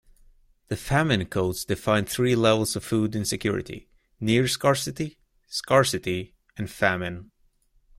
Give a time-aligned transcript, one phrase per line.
[0.69, 3.87] The Famine Codes defined three levels of food insecurity:
[4.19, 7.29] near-scarcity, scarcity, and famine.